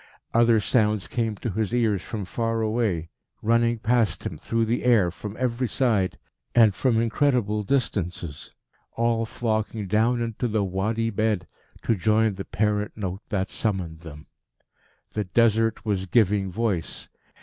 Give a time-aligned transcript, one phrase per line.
[0.33, 3.11] Other sounds came to his ears from far away,
[3.43, 6.17] running past him through the air from every side,
[6.55, 8.51] and from incredible distances,
[8.93, 11.45] all flocking down into the Wadi bed
[11.83, 14.25] to join the parent note that summoned them.
[15.13, 17.07] The Desert was giving voice.